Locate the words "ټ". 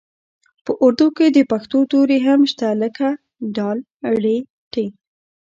4.71-4.75